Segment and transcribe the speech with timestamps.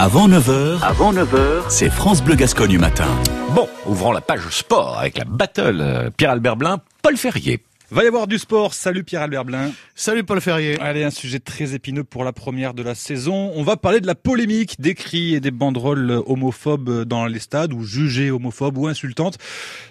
[0.00, 3.08] Avant 9h, avant 9h, c'est France Bleu Gascogne du matin.
[3.52, 7.64] Bon, ouvrons la page sport avec la battle euh, Pierre-Albert Blin, Paul Ferrier.
[7.90, 8.74] Va y avoir du sport.
[8.74, 9.72] Salut Pierre-Albert Blin.
[9.94, 10.78] Salut Paul Ferrier.
[10.78, 13.50] Allez, un sujet très épineux pour la première de la saison.
[13.56, 17.72] On va parler de la polémique des cris et des banderoles homophobes dans les stades
[17.72, 19.38] ou jugées homophobes ou insultantes.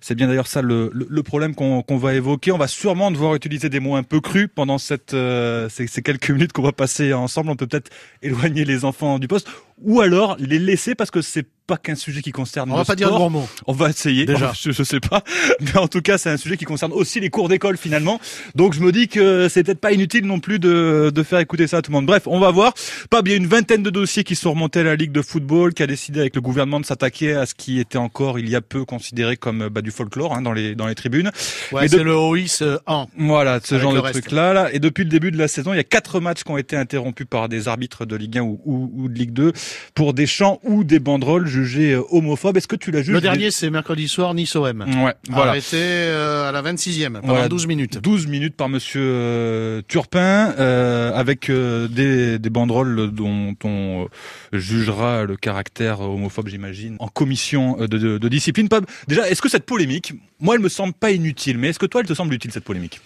[0.00, 2.50] C'est bien d'ailleurs ça le, le, problème qu'on va évoquer.
[2.50, 6.02] On va sûrement devoir utiliser des mots un peu crus pendant cette, euh, ces, ces
[6.02, 7.50] quelques minutes qu'on va passer ensemble.
[7.50, 7.92] On peut peut-être
[8.22, 9.48] éloigner les enfants du poste
[9.84, 12.94] ou alors les laisser parce que c'est pas qu'un sujet qui concerne on va pas
[12.94, 13.48] dire de mots.
[13.66, 14.26] On va essayer.
[14.26, 14.52] Déjà.
[14.60, 15.22] Je, je, sais pas.
[15.60, 18.20] Mais en tout cas, c'est un sujet qui concerne aussi les cours d'école finalement.
[18.54, 21.66] Donc je me dis que c'est peut-être pas inutile non plus de, de faire écouter
[21.66, 22.06] ça à tout le monde.
[22.06, 22.74] Bref, on va voir.
[23.10, 25.82] Pas bien une vingtaine de dossiers qui sont remontés à la Ligue de football, qui
[25.82, 28.60] a décidé avec le gouvernement de s'attaquer à ce qui était encore il y a
[28.60, 31.30] peu considéré comme bah, du folklore hein, dans les dans les tribunes.
[31.72, 33.06] Ouais, c'est le OIS 1.
[33.18, 34.72] Voilà, ce genre de truc là, là.
[34.72, 36.76] Et depuis le début de la saison, il y a quatre matchs qui ont été
[36.76, 39.52] interrompus par des arbitres de Ligue 1 ou, ou, ou de Ligue 2
[39.94, 42.56] pour des chants ou des banderoles jugées homophobes.
[42.56, 44.80] Est-ce que tu l'as jugé Le dernier, c'est mercredi soir, Nice-OM.
[45.04, 45.50] Ouais, voilà.
[45.52, 47.48] Arrêté euh, à la 26e, pendant Voilà.
[47.48, 47.98] 12 minutes.
[48.02, 54.58] 12 minutes par monsieur euh, Turpin, euh, avec euh, des, des banderoles dont on euh,
[54.58, 58.68] jugera le caractère homophobe, j'imagine, en commission euh, de, de, de discipline.
[59.08, 62.00] Déjà, est-ce que cette polémique, moi, elle me semble pas inutile, mais est-ce que toi,
[62.00, 63.00] elle te semble utile, cette polémique?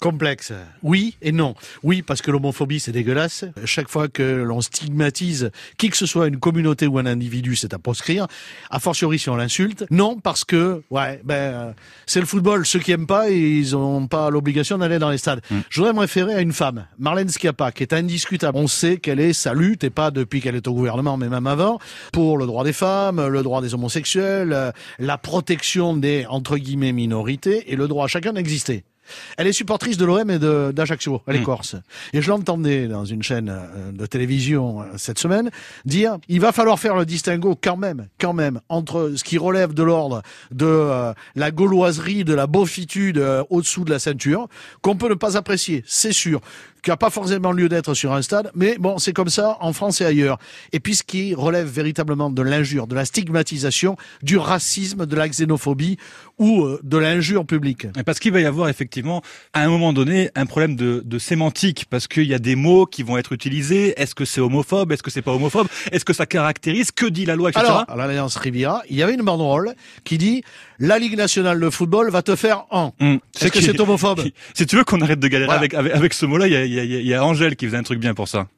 [0.00, 0.52] Complexe.
[0.82, 1.54] Oui et non.
[1.82, 3.44] Oui, parce que l'homophobie, c'est dégueulasse.
[3.64, 7.74] Chaque fois que l'on stigmatise qui que ce soit, une communauté ou un individu, c'est
[7.74, 8.26] à proscrire.
[8.70, 9.86] A fortiori si on l'insulte.
[9.90, 11.74] Non, parce que, ouais, ben,
[12.06, 12.66] c'est le football.
[12.66, 15.40] Ceux qui aiment pas, ils n'ont pas l'obligation d'aller dans les stades.
[15.70, 18.58] Je voudrais me référer à une femme, Marlène Schiappa, qui est indiscutable.
[18.58, 21.46] On sait qu'elle est sa lutte, et pas depuis qu'elle est au gouvernement, mais même
[21.46, 21.78] avant,
[22.12, 26.92] pour le droit des femmes, le droit des homosexuels, euh, la protection des, entre guillemets,
[26.92, 28.84] minorités, et le droit à chacun d'exister.
[29.36, 31.44] Elle est supportrice de l'OM et de- d'Ajaccio, elle est Mm.
[31.44, 31.76] corse.
[32.12, 35.50] Et je l'entendais dans une chaîne euh, de télévision euh, cette semaine
[35.84, 39.74] dire il va falloir faire le distinguo quand même, quand même, entre ce qui relève
[39.74, 44.48] de l'ordre de euh, la gauloiserie, de la beaufitude euh, au-dessous de la ceinture,
[44.82, 46.40] qu'on peut ne pas apprécier, c'est sûr,
[46.84, 49.72] qui n'a pas forcément lieu d'être sur un stade, mais bon, c'est comme ça en
[49.72, 50.38] France et ailleurs.
[50.72, 55.26] Et puis ce qui relève véritablement de l'injure, de la stigmatisation, du racisme, de la
[55.28, 55.96] xénophobie
[56.38, 57.86] ou euh, de l'injure publique.
[58.04, 59.22] Parce qu'il va y avoir effectivement,
[59.54, 62.84] à un moment donné, un problème de, de sémantique, parce qu'il y a des mots
[62.86, 63.94] qui vont être utilisés.
[64.00, 64.92] Est-ce que c'est homophobe?
[64.92, 65.68] Est-ce que c'est pas homophobe?
[65.90, 66.90] Est-ce que ça caractérise?
[66.92, 67.64] Que dit la loi, etc.
[67.64, 69.74] Alors, à l'Alliance Riviera, il y avait une banderole
[70.04, 70.42] qui dit
[70.78, 72.92] la Ligue nationale de football va te faire en.
[73.00, 73.18] Hum.
[73.40, 74.22] Est-ce que c'est homophobe?
[74.54, 75.58] Si tu veux qu'on arrête de galérer Voilà.
[75.60, 77.82] avec, avec, avec ce mot-là, il y a, y, y a Angèle qui faisait un
[77.82, 78.48] truc bien pour ça.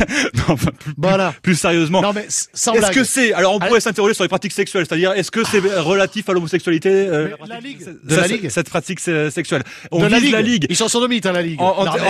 [0.34, 1.34] non, enfin, plus, Voilà.
[1.42, 2.02] plus sérieusement.
[2.02, 5.30] Non mais Est-ce que c'est alors on pourrait s'interroger sur les pratiques sexuelles, c'est-à-dire est-ce
[5.30, 7.84] que c'est relatif à l'homosexualité euh, la Ligue.
[8.04, 8.48] De la Ligue.
[8.48, 9.62] cette pratique sexuelle.
[9.90, 10.32] On de la Ligue.
[10.32, 10.66] la Ligue.
[10.68, 11.60] Ils sont sodomites à la Ligue.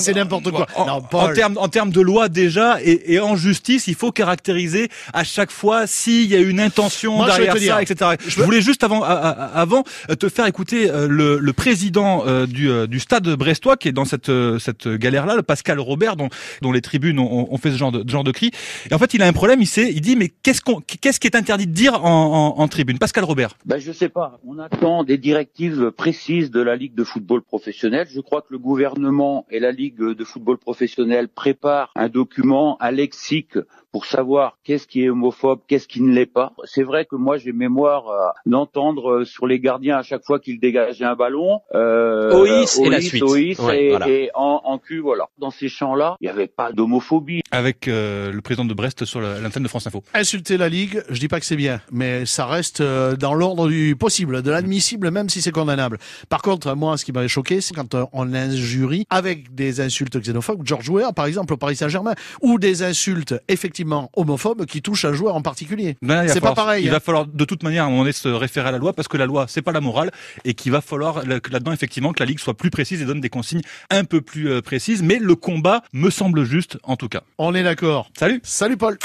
[0.00, 0.66] C'est n'importe quoi.
[0.76, 5.24] En, termes en termes de loi déjà et, et en justice, il faut caractériser à
[5.24, 8.10] chaque fois s'il y a une intention Moi, je derrière dire, ça, etc.
[8.26, 12.68] Je, voulais juste avant avant euh, te faire écouter euh, le, le président euh, du,
[12.88, 16.28] du stade brestois qui est dans cette cette galère là, le Pascal Robert, dont
[16.62, 18.50] dont les tribunes ont, ont fait genre de, genre de cri.
[18.90, 19.60] Et en fait, il a un problème.
[19.60, 22.98] Il sait, il dit mais qu'est-ce qu'on qu'est-ce qui est interdit de dire en tribune?
[22.98, 23.56] Pascal Robert.
[23.64, 24.40] Ben, je sais pas.
[24.46, 28.06] On attend des directives précises de la Ligue de football professionnel.
[28.12, 32.90] Je crois que le gouvernement et la Ligue de football professionnel préparent un document, un
[32.90, 33.58] lexique
[33.96, 36.52] pour savoir qu'est-ce qui est homophobe, qu'est-ce qui ne l'est pas.
[36.64, 40.38] C'est vrai que moi j'ai mémoire euh, d'entendre euh, sur les gardiens à chaque fois
[40.38, 41.60] qu'ils dégageaient un ballon.
[41.74, 43.22] Euh, Oïs et la suite.
[43.22, 44.06] Oïs Ouais, et, voilà.
[44.10, 45.28] et en, en cul, voilà.
[45.38, 47.40] Dans ces champs-là, il n'y avait pas d'homophobie.
[47.50, 50.02] Avec euh, le président de Brest sur la- l'antenne de France Info.
[50.12, 53.66] Insulter la Ligue, je dis pas que c'est bien, mais ça reste euh, dans l'ordre
[53.66, 55.96] du possible, de l'admissible, même si c'est condamnable.
[56.28, 60.18] Par contre, moi, ce qui m'avait choqué, c'est quand euh, on injurie avec des insultes
[60.20, 62.12] xénophobes, George Weah, par exemple, au Paris Saint-Germain,
[62.42, 65.96] ou des insultes effectivement homophobes qui touchent un joueur en particulier.
[66.02, 66.92] Ben C'est pas pareil, Il hein.
[66.92, 69.08] va falloir de toute manière à un moment donné se référer à la loi parce
[69.08, 70.10] que la loi c'est pas la morale
[70.44, 73.30] et qu'il va falloir là-dedans effectivement que la ligue soit plus précise et donne des
[73.30, 75.02] consignes un peu plus euh, précises.
[75.02, 77.22] Mais le combat me semble juste en tout cas.
[77.38, 78.10] On est d'accord.
[78.18, 78.40] Salut.
[78.42, 78.98] Salut Paul.